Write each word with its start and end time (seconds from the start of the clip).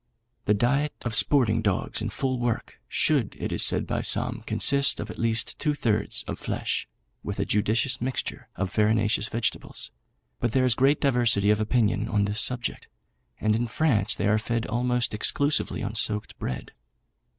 The 0.45 0.55
diet 0.55 0.95
of 1.03 1.13
sporting 1.13 1.61
dogs 1.61 2.01
in 2.01 2.09
full 2.09 2.39
work 2.39 2.79
should, 2.87 3.35
it 3.39 3.51
is 3.51 3.63
said 3.63 3.85
by 3.85 4.01
some, 4.01 4.41
consist 4.47 4.99
of 4.99 5.11
at 5.11 5.19
least 5.19 5.59
two 5.59 5.75
thirds 5.75 6.23
of 6.27 6.39
flesh, 6.39 6.87
with 7.21 7.37
a 7.39 7.45
judicious 7.45 8.01
mixture 8.01 8.47
of 8.55 8.71
farinaceous 8.71 9.27
vegetables; 9.29 9.91
but 10.39 10.53
there 10.53 10.65
is 10.65 10.73
great 10.73 10.99
diversity 11.01 11.51
of 11.51 11.59
opinion 11.59 12.07
on 12.07 12.25
this 12.25 12.41
subject, 12.41 12.87
and 13.39 13.55
in 13.55 13.67
France 13.67 14.15
they 14.15 14.27
are 14.27 14.39
fed 14.39 14.65
almost 14.65 15.13
exclusively 15.13 15.83
on 15.83 15.93
soaked 15.93 16.35
bread. 16.39 16.71